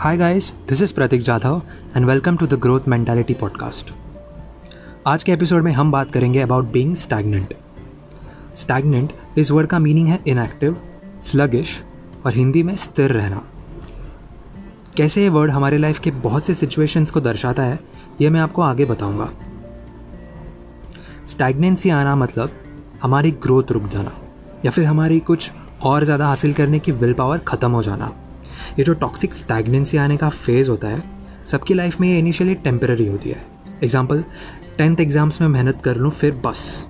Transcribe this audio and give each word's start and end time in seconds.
Hi 0.00 0.16
guys 0.16 0.52
this 0.68 0.80
is 0.82 0.92
Prateek 0.94 1.22
Jadhav 1.22 1.60
and 1.96 2.06
welcome 2.06 2.36
to 2.36 2.46
the 2.46 2.54
growth 2.54 2.88
mentality 2.88 3.34
podcast 3.34 3.92
आज 5.06 5.22
के 5.24 5.32
episode 5.32 5.62
में 5.62 5.70
हम 5.72 5.92
बात 5.92 6.10
करेंगे 6.12 6.40
अबाउट 6.40 6.64
बीइंग 6.64 6.96
स्टैगनेंट 6.96 7.54
स्टैगनेंट 8.56 9.12
इस 9.38 9.50
वर्ड 9.50 9.68
का 9.68 9.78
मीनिंग 9.78 10.08
है 10.08 10.18
इनएक्टिव 10.26 10.76
स्लगिश 11.24 11.82
और 12.26 12.34
हिंदी 12.34 12.62
में 12.62 12.74
स्थिर 12.76 13.10
रहना. 13.10 13.42
कैसे 14.96 15.22
ये 15.22 15.28
वर्ड 15.28 15.50
हमारे 15.50 15.78
लाइफ 15.78 15.98
के 15.98 16.10
बहुत 16.10 16.46
से 16.46 16.54
सिचुएशंस 16.54 17.10
को 17.10 17.20
दर्शाता 17.20 17.62
है, 17.62 17.78
ये 18.20 18.30
मैं 18.30 18.40
आपको 18.40 18.62
आगे 18.62 18.84
बताऊँगा. 18.84 19.30
स्टैगनेंसी 21.26 21.90
आना 21.90 22.16
मतलब 22.16 22.50
हमारी 23.02 23.30
ग्रोथ 23.30 23.72
रुक 23.72 23.88
जाना 23.88 24.12
या 24.64 24.70
फिर 24.70 24.84
हमारी 24.84 25.20
कुछ 25.20 25.50
और 25.82 26.04
ज़्यादा 26.04 26.26
हासिल 26.26 26.52
करने 26.52 26.78
की 26.78 26.92
विल 26.92 27.12
पावर 27.12 27.38
ख़त्म 27.38 27.70
हो 27.70 27.82
जाना. 27.82 28.12
ये 28.78 28.84
जो 28.84 28.94
टॉक्सिक 28.94 29.34
स्टैगनेंसी 29.34 29.96
आने 29.96 30.16
का 30.16 30.28
फ़ेज़ 30.28 30.70
होता 30.70 30.88
है, 30.88 31.02
सबकी 31.46 31.74
लाइफ 31.74 32.00
में 32.00 32.08
ये 32.08 32.18
इनिशियली 32.18 32.54
टेम्पररी 32.56 33.06
होती 33.06 33.30
है। 33.30 33.44
एग्ज़ाम्पल 33.84 34.24
टेंथ 34.78 35.00
एग्ज़ाम्स 35.00 35.40
में 35.40 35.48
मेहनत 35.48 35.82
कर 35.84 35.96
लूँ, 35.96 36.10
फिर 36.10 36.32
बस। 36.44 36.86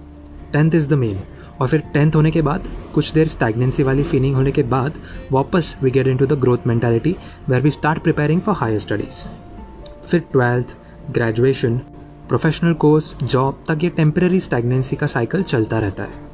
टेंथ 0.52 0.74
इज़ 0.74 0.88
द 0.88 0.92
मेन 0.94 1.18
और 1.60 1.68
फिर 1.68 1.80
टेंथ 1.92 2.14
होने 2.14 2.30
के 2.30 2.42
बाद, 2.42 2.64
कुछ 2.94 3.12
देर 3.12 3.28
स्टैगनेंसी 3.28 3.82
वाली 3.82 4.02
फीलिंग 4.04 4.34
होने 4.36 4.52
के 4.52 4.62
बाद, 4.64 4.94
वापस 5.32 5.76
we 5.82 5.90
get 5.90 6.06
into 6.16 6.26
the 6.26 6.38
growth 6.40 6.66
mentality 6.66 7.16
where 7.48 7.62
we 7.62 7.70
start 7.70 8.02
preparing 8.02 8.40
for 8.40 8.54
higher 8.54 8.80
studies 8.80 9.26
फिर 10.08 10.20
twelfth 10.32 10.74
graduation 11.10 11.76
professional 12.28 12.72
course 12.74 13.14
job 13.22 13.64
तक 13.68 13.84
ये 13.84 13.88
टेम्पररी 13.96 14.40
स्टैगनेंसी 14.40 14.96
का 14.96 15.06
साइकिल 15.06 15.42
चलता 15.42 15.78
रहता 15.78 16.02
है। 16.02 16.24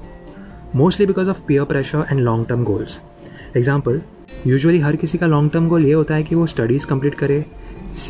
Mostly 0.77 1.07
because 1.07 1.31
of 1.31 1.41
peer 1.49 1.65
pressure 1.65 2.07
and 2.11 2.21
long 2.21 2.47
term 2.49 2.65
goals 2.65 2.99
example 3.57 4.01
usually 4.47 4.79
हर 4.79 4.97
किसी 4.97 5.19
का 5.19 5.27
long 5.27 5.51
term 5.53 5.69
goal 5.69 5.85
ये 5.87 5.93
होता 5.93 6.15
है 6.15 6.23
कि 6.23 6.35
वो 6.35 6.47
स्टडीज़ 6.47 6.87
कंप्लीट 6.87 7.15
करे 7.15 7.45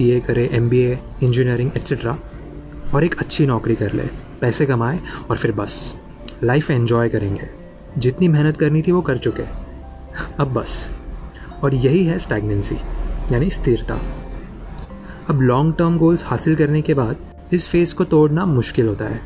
ए 0.01 0.21
करे 0.27 0.49
M 0.53 0.69
B 0.69 0.79
A 0.79 0.99
engineering 1.23 1.71
etcetera 1.77 2.17
और 2.95 3.05
एक 3.05 3.19
अच्छी 3.21 3.47
नौकरी 3.47 3.75
कर 3.75 3.93
ले, 3.93 4.03
पैसे 4.41 4.67
कमाए 4.67 5.01
और 5.31 5.37
फिर 5.37 5.53
बस 5.53 5.95
लाइफ 6.45 6.71
एन्जॉय 6.71 7.09
करेंगे। 7.09 7.49
जितनी 7.99 8.29
मेहनत 8.29 8.57
करनी 8.57 8.83
थी 8.83 8.93
वो 8.93 9.03
कर 9.03 9.19
चुके, 9.19 9.43
अब 10.41 10.53
बस। 10.55 10.91
और 11.63 11.75
यही 11.75 12.05
है 12.05 12.19
स्टैगनेंसी 12.19 12.77
यानी 13.33 13.51
स्थिरता। 13.51 14.01
अब 15.31 15.41
लॉन्ग 15.41 15.75
टर्म 15.79 15.99
गोल्स 15.99 16.25
हासिल 16.25 16.57
करने 16.57 16.83
के 16.83 16.95
बाद 16.95 17.17
इस 17.53 17.69
फ़ेज़ 17.69 17.95
को 17.95 18.05
तोड़ना 18.05 18.47
मुश्किल 18.47 18.89
होता 18.89 19.05
है। 19.05 19.21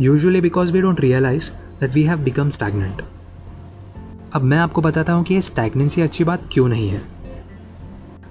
Usually 0.00 0.40
because 0.40 0.72
we 0.72 0.80
don't 0.80 1.00
realise 1.00 1.50
that 1.80 1.94
we 1.94 2.02
have 2.02 2.18
become 2.18 2.50
stagnant 2.50 3.02
अब 4.32 4.42
मैं 4.42 4.58
आपको 4.58 4.80
बताता 4.80 5.12
हूँ 5.12 5.24
कि 5.24 5.34
ये 5.34 5.40
स्टैगनेंसी 5.42 6.02
अच्छी 6.02 6.24
बात 6.24 6.48
क्यों 6.52 6.68
नहीं 6.68 6.88
है। 6.88 7.00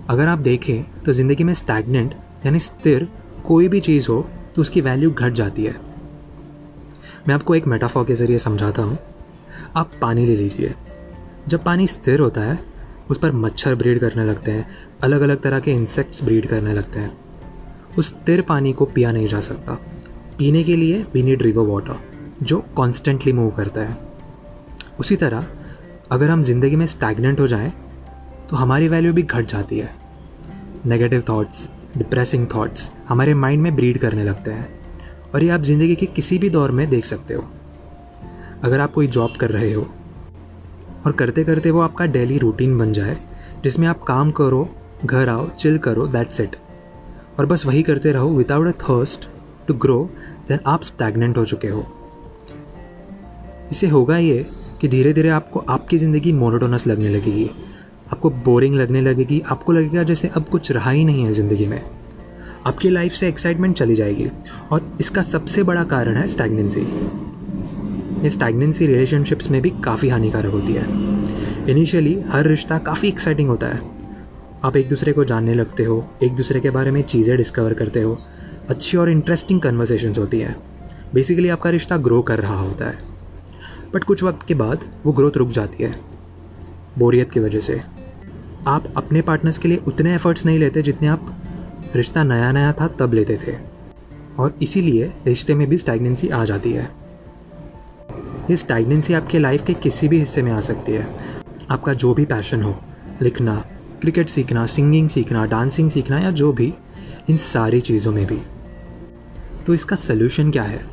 अगर 0.10 0.28
आप 0.28 0.40
देखें 0.40 1.04
तो 1.04 1.14
ज़िंदगी 1.14 1.44
में 1.44 1.54
स्टैगनेंट 1.54 2.14
यानी 2.46 2.60
स्थिर, 2.60 3.08
कोई 3.48 3.68
भी 3.68 3.80
चीज़ 3.80 4.08
हो 4.10 4.22
तो 4.56 4.62
उसकी 4.62 4.82
वैल्यू 4.82 5.12
घट 5.12 5.34
जाती 5.34 5.66
है। 5.66 5.76
मैं 7.28 7.36
आपको 7.36 7.56
एक 7.56 7.68
मेटाफॉर 7.68 8.06
के 8.06 8.16
ज़रिए 8.16 8.38
समझाता 8.38 8.82
हूँ। 8.82 8.98
आप 9.76 9.92
पानी 10.02 10.26
ले 10.26 10.36
लीजिए। 10.36 10.74
जब 11.48 11.64
पानी 11.64 11.88
स्थिर 11.88 12.20
होता 12.20 12.42
है, 12.42 12.60
उस 13.10 13.18
पर 13.18 13.32
मच्छर 13.32 13.76
ब्रीड 13.76 14.00
करने 14.00 14.26
लगते 14.26 14.52
हैं 14.52 14.68
अलग 15.04 15.22
अलग 15.22 15.42
तरह 15.42 15.60
के 15.60 15.72
इंसेक्ट्स 15.72 16.24
ब्रीड 16.24 16.48
करने 16.48 16.74
लगते 16.74 17.00
हैं। 17.00 17.12
उस 17.98 18.10
स्थिर 18.10 18.42
पानी 18.42 18.74
को 18.74 18.86
पिया 18.86 19.12
नहीं 19.12 19.28
जा 19.28 19.40
सकता। 19.42 19.80
पीने 20.38 20.64
के 20.64 20.76
लिए 20.76 21.06
वी 21.14 21.24
नीड 21.24 21.42
रिवर 21.42 21.68
वाटर 21.68 22.44
जो 22.44 22.64
कॉन्स्टेंटली 22.76 23.34
मूव 23.34 23.52
करता 23.52 23.82
है। 23.82 23.98
उसी 25.00 25.16
तरह 25.16 25.46
अगर 26.12 26.30
हम 26.30 26.42
ज़िंदगी 26.44 26.76
में 26.76 26.86
स्टैगनेंट 26.88 27.40
हो 27.40 27.48
जाएँ 27.48 27.72
तो 28.50 28.56
हमारी 28.56 28.88
वैल्यू 28.88 29.14
भी 29.14 29.22
घट 29.24 29.46
जाती 29.46 29.80
है। 29.80 29.94
नेगेटिव 30.86 31.24
थॉट्स 31.30 31.68
डिप्रेसिंग 31.98 32.48
थॉट्स 32.56 32.92
हमारे 33.10 33.34
माइंड 33.34 33.62
में 33.64 33.76
ब्रीड 33.76 33.98
करने 34.00 34.24
लगते 34.24 34.52
हैं। 34.52 34.68
और 35.34 35.44
ये 35.44 35.50
आप 35.50 35.62
ज़िंदगी 35.62 35.96
के 35.96 36.06
किसी 36.06 36.38
भी 36.38 36.50
दौर 36.50 36.72
में 36.72 36.90
देख 36.90 37.06
सकते 37.06 37.34
हो। 37.34 37.44
अगर 38.64 38.80
आप 38.80 38.94
कोई 38.94 39.08
जॉब 39.08 39.38
कर 39.40 39.50
रहे 39.50 39.72
हो, 39.74 39.88
और 41.06 41.12
करते 41.12 41.44
करते 41.44 41.72
वो 41.72 41.82
आपका 41.82 42.06
डेली 42.08 42.38
रूटीन 42.38 42.78
बन 42.78 42.94
जाए, 42.94 43.18
जिसमें 43.64 43.88
आप 43.88 44.04
काम 44.04 44.32
करो, 44.32 44.68
घर 45.06 45.30
आओ 45.30 45.50
चिल 45.50 45.78
करो 45.78 46.08
दैट्स 46.08 46.42
इट 46.42 46.56
और 47.40 47.46
बस 47.46 47.66
वही 47.66 47.84
करते 47.84 48.12
रहो 48.12 48.30
without 48.30 48.68
a 48.68 48.78
thirst 48.80 49.28
to 49.68 49.74
grow 49.76 50.04
then 50.48 50.60
आप 50.66 50.84
स्टैगनेंट 50.84 51.38
हो 51.38 51.46
चुके 51.46 51.68
हो। 51.68 51.86
इसे 53.72 53.88
होगा 53.88 54.18
ये 54.18 54.46
कि 54.82 54.88
धीरे 54.88 55.14
धीरे 55.14 55.30
आपको, 55.30 55.60
आपकी 55.60 55.98
ज़िंदगी 55.98 56.32
मोनोटोनस 56.32 56.88
लगने 56.88 57.10
लगेगी। 57.10 57.50
आपको 58.12 58.30
बोरिंग 58.30 58.76
लगने 58.76 59.02
लगेगी। 59.02 59.42
आपको 59.46 59.74
लगेगा 59.74 60.04
जैसे 60.04 60.28
अब 60.28 60.44
कुछ 60.44 60.72
रहा 60.72 60.92
ही 60.92 61.06
नहीं 61.06 61.26
है 61.26 61.32
ज़िंदगी 61.32 61.66
में। 61.66 61.82
आपकी 62.66 62.90
लाइफ 62.90 63.12
से 63.12 63.28
एक्साइटमेंट 63.28 63.78
चली 63.78 63.96
जाएगी। 63.96 64.30
और 64.72 64.98
इसका 65.00 65.22
सबसे 65.22 65.64
बड़ा 65.64 65.84
कारण 65.84 66.16
है 66.16 66.28
स्टैगनेंसी 66.28 66.82
ये 68.24 68.30
स्टैगनेंसी 68.30 68.88
रिलेशनशिप्स 68.88 69.52
में 69.52 69.62
भी 69.62 69.70
काफ़ी 69.70 70.10
हानिकारक 70.10 70.52
होती 70.52 70.74
है। 70.74 70.86
इनिशियली 71.70 72.20
हर 72.28 72.48
रिश्ता 72.48 72.78
काफ़ी 72.78 73.08
एक्साइटिंग 73.08 73.50
होता 73.50 73.68
है। 73.68 73.82
आप 74.64 74.78
एक 74.78 74.90
दूसरे 74.90 75.14
को 75.14 75.26
जानने 75.26 75.54
लगते 75.54 75.84
हो, 75.84 76.04
एक 76.24 76.36
दूसरे 76.36 76.60
के 76.60 76.70
बारे 76.70 76.92
में 76.92 77.02
चीज़ें 77.02 77.38
डिस्कवर 77.38 77.74
करते 77.74 78.02
हो। 78.02 78.18
अच्छी 78.70 78.98
और 78.98 79.10
इंटरेस्टिंग 79.10 79.62
कन्वर्सेशन 79.62 80.14
होती 80.18 80.40
हैं। 80.40 80.56
बेसिकली 81.14 81.50
आपका 81.50 81.70
रिश्ता 81.70 81.98
ग्रो 81.98 82.22
कर 82.22 82.40
रहा 82.40 82.60
होता 82.60 82.86
है। 82.86 83.11
बट 83.94 84.04
कुछ 84.04 84.24
वक्त 84.24 84.48
के 84.48 84.54
बाद 84.54 84.80
वो 85.06 85.12
ग्रोथ 85.12 85.32
रुक 85.38 85.50
जाती 85.50 85.84
है। 85.84 86.02
बोरियत 86.98 87.32
की 87.32 87.40
वजह 87.40 87.60
से। 87.60 87.82
आप 88.68 88.94
अपने 88.98 89.22
पार्टनर्स 89.22 89.58
के 89.58 89.68
लिए 89.68 89.78
उतने 89.78 90.16
एफर्ट्स 90.16 90.46
नहीं 90.46 90.60
लेते 90.60 90.82
जितने 90.82 91.08
आप 91.08 91.36
रिश्ता 91.96 92.24
नया 92.24 92.52
नया 92.52 92.74
था 92.74 92.88
तब 92.88 93.14
लेते 93.14 93.40
थे। 93.48 93.58
और 94.40 94.58
इसीलिए 94.62 95.14
रिश्ते 95.28 95.56
में 95.56 95.70
भी 95.70 95.78
स्टैगनेंसी 95.78 96.30
आ 96.30 96.46
जाती 96.46 96.72
है। 96.72 96.92
ये 98.50 98.58
स्टैगनेंसी 98.58 99.14
आपके 99.14 99.40
लाइफ 99.40 99.66
के 99.66 99.74
किसी 99.74 100.08
भी 100.08 100.20
हिस्से 100.20 100.42
में 100.42 100.52
आ 100.52 100.62
सकती 100.62 100.92
है। 100.92 101.16
आपका 101.70 101.94
जो 101.94 102.14
भी 102.14 102.26
पैशन 102.26 102.64
हो, 102.64 102.82
लिखना 103.22 103.66
क्रिकेट 104.02 104.30
सीखना 104.30 104.66
सिंगिंग 104.66 105.10
सीखना 105.10 105.46
डांसिंग 105.46 105.92
सीखना 105.92 106.20
या 106.20 106.32
जो 106.32 106.54
भी, 106.54 106.74
इन 107.30 107.38
सारी 107.38 107.82
चीज़ों 107.82 108.12
में 108.12 108.26
भी। 108.26 108.42
तो 109.66 109.74
इसका 109.74 109.96
सल्यूशन 109.96 110.52
क्या 110.52 110.64
है? 110.64 110.86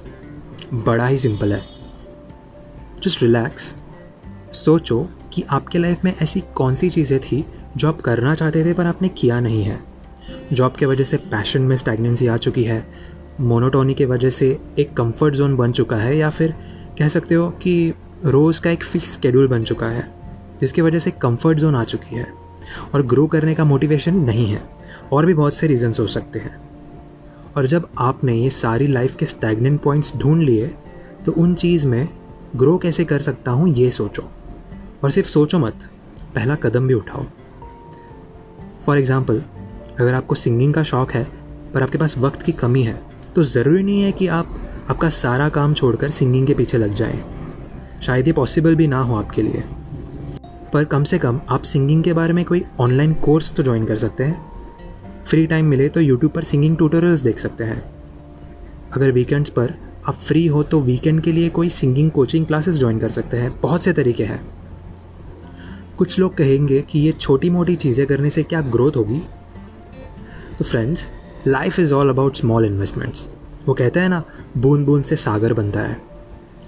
बड़ा 0.74 1.06
ही 1.06 1.18
सिंपल 1.18 1.52
है। 1.52 1.77
जस्ट 3.04 3.22
रिलैक्स 3.22 3.74
सोचो 4.52 5.08
कि 5.32 5.42
आपके 5.50 5.78
लाइफ 5.78 6.04
में 6.04 6.12
ऐसी 6.22 6.40
कौन 6.54 6.74
सी 6.74 6.90
चीज़ें 6.90 7.18
थी 7.20 7.44
जो 7.76 7.88
आप 7.88 8.00
करना 8.00 8.34
चाहते 8.34 8.64
थे 8.64 8.72
पर 8.72 8.86
आपने 8.86 9.08
किया 9.08 9.40
नहीं 9.40 9.62
है। 9.64 9.78
जॉब 10.52 10.76
के 10.76 10.86
वजह 10.86 11.04
से 11.04 11.16
पैशन 11.16 11.62
में 11.62 11.76
स्टैगनेंसी 11.76 12.26
आ 12.26 12.36
चुकी 12.36 12.64
है 12.64 12.82
मोनोटोनी 13.40 13.94
के 13.94 14.04
वजह 14.04 14.30
से 14.30 14.58
एक 14.78 14.92
कंफर्ट 14.94 15.34
जोन 15.34 15.56
बन 15.56 15.72
चुका 15.72 15.96
है 15.96 16.16
या 16.16 16.30
फिर 16.30 16.54
कह 16.98 17.08
सकते 17.08 17.34
हो 17.34 17.48
कि 17.50 17.94
रोज़ 18.24 18.62
का 18.62 18.70
एक 18.70 18.84
फिक्स 18.84 19.18
शेड्यूल 19.20 19.48
बन 19.48 19.62
चुका 19.62 19.86
है, 19.86 20.08
जिसकी 20.60 20.82
वजह 20.82 20.98
से 20.98 21.10
कंफर्ट 21.10 21.58
जोन 21.58 21.74
आ 21.74 21.84
चुकी 21.84 22.16
है 22.16 22.26
और 22.94 23.06
ग्रो 23.06 23.26
करने 23.26 23.54
का 23.54 23.64
मोटिवेशन 23.64 24.14
नहीं 24.14 24.46
है 24.46 24.62
और 25.12 25.26
भी 25.26 25.34
बहुत 25.34 25.54
से 25.54 25.66
रीजन्स 25.66 26.00
हो 26.00 26.06
सकते 26.06 26.38
हैं। 26.38 26.56
और 27.56 27.66
जब 27.66 27.88
आपने 27.98 28.34
ये 28.34 28.50
सारी 28.50 28.86
लाइफ 28.86 29.16
के 29.16 29.26
स्टैगनेंट 29.26 29.80
पॉइंट्स 29.80 30.16
ढूंढ 30.16 30.42
लिए 30.42 30.74
तो 31.26 31.32
उन 31.32 31.54
चीज़ 31.54 31.86
में 31.86 32.08
ग्रो 32.56 32.76
कैसे 32.78 33.04
कर 33.04 33.20
सकता 33.20 33.50
हूँ, 33.50 33.68
ये 33.68 33.90
सोचो। 33.90 34.22
और 35.04 35.10
सिर्फ़ 35.10 35.28
सोचो 35.28 35.58
मत, 35.58 35.78
पहला 36.34 36.54
कदम 36.56 36.86
भी 36.88 36.94
उठाओ। 36.94 37.24
फॉर 38.86 38.98
एग्ज़ाम्पल 38.98 39.42
अगर 40.00 40.14
आपको 40.14 40.34
सिंगिंग 40.34 40.74
का 40.74 40.82
शौक़ 40.82 41.12
है, 41.12 41.26
पर 41.74 41.82
आपके 41.82 41.98
पास 41.98 42.16
वक्त 42.18 42.42
की 42.42 42.52
कमी 42.54 42.82
है 42.82 43.00
तो 43.34 43.42
ज़रूरी 43.44 43.82
नहीं 43.82 44.02
है 44.02 44.12
कि 44.12 44.26
आप 44.28 44.54
आपका 44.90 45.08
सारा 45.08 45.48
काम 45.48 45.74
छोड़कर 45.74 46.10
सिंगिंग 46.10 46.46
के 46.46 46.54
पीछे 46.54 46.78
लग 46.78 46.94
जाएँ। 46.94 47.22
शायद 48.02 48.26
ये 48.26 48.32
पॉसिबल 48.32 48.74
भी 48.74 48.86
ना 48.86 49.00
हो 49.00 49.16
आपके 49.16 49.42
लिए। 49.42 49.62
पर 50.72 50.84
कम 50.84 51.04
से 51.04 51.18
कम 51.18 51.40
आप 51.50 51.62
सिंगिंग 51.62 52.02
के 52.04 52.12
बारे 52.12 52.32
में 52.32 52.44
कोई 52.44 52.64
ऑनलाइन 52.80 53.12
कोर्स 53.14 53.52
तो 53.54 53.62
ज्वाइन 53.62 53.84
कर 53.84 53.98
सकते 53.98 54.24
हैं। 54.24 55.24
फ्री 55.26 55.46
टाइम 55.46 55.66
मिले 55.66 55.88
तो 55.88 56.00
यूट्यूब 56.00 56.32
पर 56.32 56.44
सिंगिंग 56.44 56.76
ट्यूटोरियल्स 56.76 57.20
देख 57.20 57.38
सकते 57.38 57.64
हैं। 57.64 57.82
अगर 58.92 59.12
वीकेंड्स 59.12 59.50
पर 59.50 59.74
आप 60.08 60.16
फ्री 60.16 60.46
हो 60.46 60.62
तो 60.62 60.80
वीकेंड 60.80 61.20
के 61.20 61.32
लिए 61.32 61.48
कोई 61.48 61.68
सिंगिंग 61.68 62.10
कोचिंग 62.10 62.46
क्लासेस 62.46 62.76
ज्वाइन 62.76 62.98
कर 62.98 63.10
सकते 63.10 63.36
हैं। 63.36 63.60
बहुत 63.60 63.84
से 63.84 63.92
तरीके 63.92 64.24
हैं। 64.24 64.40
कुछ 65.98 66.18
लोग 66.18 66.36
कहेंगे 66.36 66.80
कि 66.80 66.98
ये 66.98 67.12
छोटी 67.12 67.50
मोटी 67.50 67.74
चीज़ें 67.76 68.06
करने 68.06 68.30
से 68.30 68.42
क्या 68.42 68.60
ग्रोथ 68.60 68.92
होगी? 68.96 69.18
तो 70.58 70.64
friends 70.64 71.06
life 71.46 71.78
is 71.78 71.92
all 71.94 72.08
about 72.08 72.36
small 72.36 72.64
investments 72.64 73.28
वो 73.66 73.74
कहते 73.74 74.00
हैं 74.00 74.08
ना 74.08 74.22
बूंद 74.58 74.86
बूंद 74.86 75.04
से 75.04 75.16
सागर 75.16 75.52
बनता 75.52 75.80
है। 75.80 75.96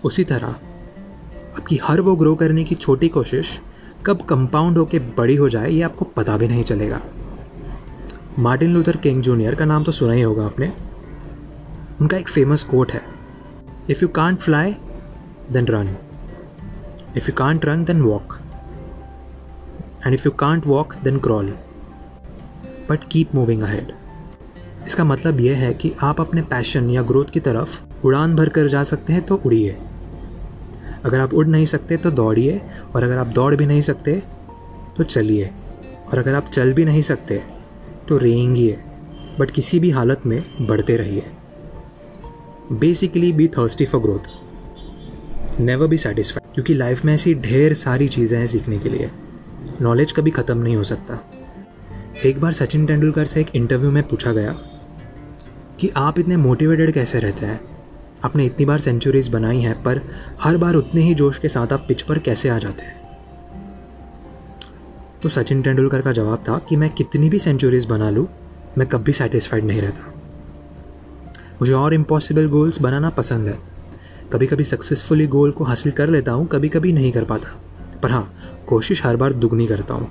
उसी 0.04 0.24
तरह, 0.24 0.46
आपकी 0.46 1.76
हर 1.82 2.00
वो 2.00 2.16
ग्रो 2.16 2.34
करने 2.34 2.64
की 2.64 2.74
छोटी 2.74 3.08
कोशिश 3.08 3.58
कब 4.06 4.22
कंपाउंड 4.22 4.78
होके 4.78 4.98
बड़ी 4.98 5.36
हो 5.36 5.48
जाए, 5.48 5.70
ये 5.70 5.82
आपको 5.82 6.04
पता 6.04 6.36
भी 6.36 6.48
नहीं 6.48 6.64
चलेगा। 6.64 7.00
मार्टिन 8.38 8.74
लूथर 8.74 8.96
किंग 8.96 9.22
जूनियर 9.22 9.54
का 9.54 9.64
नाम 9.64 9.84
तो 9.84 9.92
सुना 9.92 10.12
ही 10.12 10.22
होगा 10.22 10.44
आपने। 10.46 10.72
उनका 12.00 12.16
एक 12.16 12.28
फ़ेमस 12.28 12.62
कोट 12.62 12.92
है। 12.92 13.19
If 13.90 13.98
you 14.02 14.08
can't 14.08 14.38
fly 14.38 14.76
then 15.52 15.66
run 15.66 15.96
if 17.16 17.28
you 17.28 17.32
can't 17.32 17.64
run 17.64 17.84
then 17.84 18.02
walk 18.02 18.38
and 20.06 20.14
if 20.14 20.22
you 20.26 20.30
can't 20.30 20.66
walk 20.66 20.94
then 20.94 21.18
crawl 21.18 21.46
but 22.90 23.08
keep 23.10 23.34
moving 23.34 23.62
ahead 23.62 23.92
इसका 24.86 25.04
मतलब 25.04 25.40
यह 25.40 25.56
है 25.56 25.74
कि 25.74 25.92
आप 26.02 26.20
अपने 26.20 26.42
पैशन 26.42 26.90
या 26.90 27.02
ग्रोथ 27.02 27.24
की 27.24 27.40
तरफ़ 27.40 27.80
उड़ान 28.06 28.36
भर 28.36 28.48
कर 28.48 28.66
जा 28.66 28.82
सकते 28.84 29.12
हैं 29.12 29.22
तो 29.22 29.40
उड़िए। 29.46 29.76
अगर 31.04 31.20
आप 31.20 31.34
उड़ 31.34 31.46
नहीं 31.46 31.66
सकते 31.66 31.96
तो 31.96 32.10
दौड़िए। 32.10 32.60
और 32.94 33.02
अगर 33.02 33.18
आप 33.18 33.26
दौड़ 33.26 33.54
भी 33.54 33.66
नहीं 33.66 33.80
सकते 33.80 34.22
तो 34.96 35.04
चलिए। 35.04 35.50
और 36.12 36.18
अगर 36.18 36.34
आप 36.34 36.46
चल 36.46 36.72
भी 36.72 36.84
नहीं 36.84 37.02
सकते 37.02 37.42
तो 38.08 38.18
रेंगिए। 38.18 38.80
बट 39.38 39.50
किसी 39.50 39.80
भी 39.80 39.90
हालत 39.90 40.26
में 40.26 40.66
बढ़ते 40.66 40.96
रहिए। 40.96 41.26
Basically 42.72 43.32
be 43.32 43.48
thirsty 43.48 43.84
for 43.84 44.00
growth 44.00 45.60
never 45.60 45.86
be 45.86 45.96
satisfied 45.98 46.54
क्योंकि 46.54 46.74
लाइफ 46.74 47.04
में 47.04 47.14
ऐसी 47.14 47.34
ढेर 47.34 47.74
सारी 47.74 48.08
चीज़ें 48.08 48.38
हैं 48.38 48.46
सीखने 48.46 48.78
के 48.78 48.88
लिए। 48.88 49.10
नॉलेज 49.80 50.12
कभी 50.12 50.30
ख़त्म 50.30 50.58
नहीं 50.58 50.76
हो 50.76 50.84
सकता। 50.84 51.18
एक 52.24 52.40
बार 52.40 52.52
सचिन 52.52 52.86
तेंदुलकर 52.86 53.26
से 53.26 53.40
एक 53.40 53.56
इंटरव्यू 53.56 53.90
में 53.90 54.08
पूछा 54.08 54.32
गया 54.32 54.52
कि 55.80 55.90
आप 55.96 56.18
इतने 56.18 56.36
मोटिवेटेड 56.36 56.92
कैसे 56.92 57.20
रहते 57.20 57.46
हैं? 57.46 57.60
आपने 58.24 58.44
इतनी 58.44 58.66
बार 58.66 58.80
सेंचुरीज 58.80 59.28
बनाई 59.28 59.60
हैं, 59.60 59.82
पर 59.82 60.00
हर 60.40 60.56
बार 60.56 60.74
उतने 60.74 61.00
ही 61.00 61.14
जोश 61.14 61.38
के 61.38 61.48
साथ 61.48 61.72
आप 61.72 61.84
पिच 61.88 62.02
पर 62.02 62.18
कैसे 62.18 62.48
आ 62.48 62.58
जाते 62.58 62.82
हैं? 62.82 63.00
तो 65.22 65.28
सचिन 65.28 65.62
तेंदुलकर 65.62 66.00
का 66.00 66.12
जवाब 66.12 66.44
था 66.48 66.58
कि 66.58 66.76
मैं 66.76 66.90
कितनी 66.90 67.30
भी 67.30 67.38
सेंचुरीज 67.38 67.84
बना 67.84 68.10
लूँ, 68.10 68.26
मैं 68.78 68.88
कभी 68.88 69.12
सेटिस्फाइड 69.12 69.64
नहीं 69.64 69.80
रहता। 69.80 70.19
मुझे 71.60 71.72
और 71.72 71.94
इम्पॉसिबल 71.94 72.48
गोल्स 72.48 72.80
बनाना 72.80 73.10
पसंद 73.10 73.48
है। 73.48 73.58
कभी 74.32 74.46
कभी 74.46 74.64
सक्सेसफुली 74.64 75.26
गोल 75.26 75.50
को 75.50 75.64
हासिल 75.64 75.92
कर 75.92 76.08
लेता 76.08 76.32
हूँ 76.32 76.46
कभी 76.46 76.68
कभी 76.68 76.92
नहीं 76.92 77.12
कर 77.12 77.24
पाता। 77.24 77.54
पर 78.02 78.10
हाँ 78.10 78.32
कोशिश 78.68 79.04
हर 79.04 79.16
बार 79.16 79.32
दुगनी 79.34 79.66
करता 79.66 79.94
हूँ। 79.94 80.08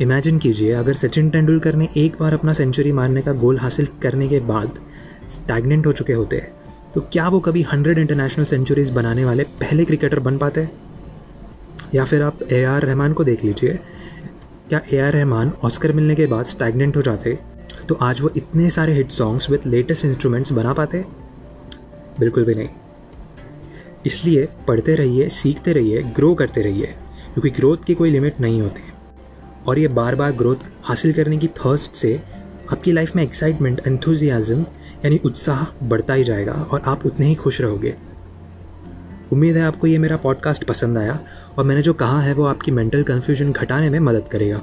इमेजिन 0.00 0.38
कीजिए, 0.38 0.72
अगर 0.72 0.94
सचिन 0.94 1.30
तेंदुलकर 1.30 1.74
ने 1.74 1.88
एक 1.96 2.16
बार 2.20 2.34
अपना 2.34 2.52
सेंचुरी 2.52 2.92
मारने 2.92 3.22
का 3.22 3.32
गोल 3.34 3.58
हासिल 3.58 3.88
करने 4.02 4.28
के 4.28 4.40
बाद 4.42 4.78
स्टैगनेंट 5.30 5.86
हो 5.86 5.92
चुके 5.92 6.12
होते 6.12 6.36
हैं 6.36 6.56
तो 6.94 7.00
क्या 7.12 7.26
वो 7.28 7.40
कभी 7.40 7.62
हंड्रेड 7.62 7.98
इंटरनेशनल 7.98 8.44
सेंचुरीज 8.44 8.90
बनाने 8.90 9.24
वाले 9.24 9.44
पहले 9.60 9.84
क्रिकेटर 9.84 10.18
बन 10.20 10.38
पाते 10.38 10.60
हैं? 10.60 10.70
या 11.94 12.04
फिर 12.04 12.22
आप 12.22 12.42
ए 12.42 12.62
आर 12.64 12.82
रहमान 12.82 13.12
को 13.12 13.24
देख 13.24 13.44
लीजिए, 13.44 13.78
क्या 14.68 14.80
ए 14.92 14.98
आर 14.98 15.12
रहमान 15.12 15.52
ऑस्कर 15.64 15.92
मिलने 15.92 16.14
के 16.14 16.26
बाद 16.26 16.46
स्टैगनेंट 16.46 16.96
हो 16.96 17.02
जाते? 17.02 17.38
तो 17.88 17.94
आज 17.94 18.20
वो 18.20 18.30
इतने 18.36 18.70
सारे 18.70 18.92
hit 18.92 19.10
songs 19.10 19.50
with 19.50 19.60
latest 19.66 20.04
instruments 20.04 20.52
बना 20.52 20.72
पाते? 20.72 21.04
बिल्कुल 22.20 22.44
भी 22.44 22.54
नहीं। 22.54 22.68
इसलिए 24.06 24.48
पढ़ते 24.68 24.94
रहिए, 24.94 25.28
सीखते 25.28 25.72
रहिए 25.72 26.02
ग्रो 26.02 26.34
करते 26.34 26.62
रहिए, 26.62 26.86
क्योंकि 27.34 27.50
ग्रोथ 27.50 27.84
की 27.86 27.94
कोई 27.94 28.10
लिमिट 28.10 28.40
नहीं 28.40 28.60
होती। 28.62 28.82
और 29.66 29.78
ये 29.78 29.88
बार 29.88 30.14
बार 30.14 30.32
ग्रोथ 30.32 30.56
हासिल 30.82 31.12
करने 31.12 31.38
की 31.38 31.48
थर्स्ट 31.48 31.94
से 31.94 32.20
आपकी 32.72 32.92
लाइफ 32.92 33.16
में 33.16 33.22
एक्साइटमेंट 33.22 33.80
एंथुजियाज़म 33.86 34.60
यानी 35.04 35.20
उत्साह 35.24 35.64
बढ़ता 35.88 36.14
ही 36.14 36.24
जाएगा, 36.24 36.52
और 36.52 36.82
आप 36.86 37.06
उतने 37.06 37.26
ही 37.26 37.34
खुश 37.34 37.60
रहोगे। 37.60 37.94
उम्मीद 39.32 39.56
है 39.56 39.62
आपको 39.62 39.86
ये 39.86 39.98
मेरा 39.98 40.16
पॉडकास्ट 40.16 40.64
पसंद 40.64 40.98
आया 40.98 41.18
और 41.58 41.64
मैंने 41.64 41.82
जो 41.82 41.92
कहा 41.92 42.20
है 42.20 42.32
वो 42.34 42.44
आपकी 42.44 42.70
मेंटल 42.70 43.02
कन्फ्यूज़न 43.02 43.52
घटाने 43.52 43.90
में 43.90 43.98
मदद 44.00 44.28
करेगा। 44.32 44.60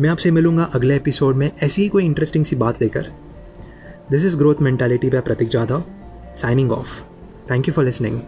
मैं 0.00 0.10
आपसे 0.10 0.30
मिलूँगा 0.30 0.62
अगले 0.62 0.96
एपिसोड 0.96 1.36
में 1.36 1.50
ऐसी 1.62 1.82
ही 1.82 1.88
कोई 1.88 2.04
इंटरेस्टिंग 2.04 2.44
सी 2.44 2.56
बात 2.56 2.82
लेकर। 2.82 3.06
This 4.10 4.24
is 4.24 4.36
growth 4.36 4.54
mentality 4.60 5.10
by 5.10 5.20
Prateek 5.20 5.48
Jadhav 5.48 5.84
signing 6.36 6.72
off 6.72 7.00
thank 7.50 7.68
you 7.68 7.74
for 7.74 7.84
listening 7.84 8.20